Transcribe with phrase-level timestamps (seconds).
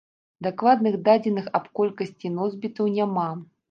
[0.47, 3.33] Дакладных дадзеных аб колькасці носьбітаў няма.